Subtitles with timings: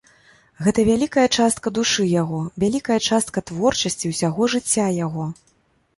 [0.67, 5.33] Гэта вялікая частка душы яго, вялікая частка творчасці ўсяго жыцця яго.